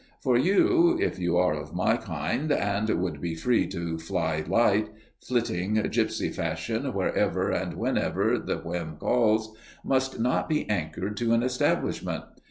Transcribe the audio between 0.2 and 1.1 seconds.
For you,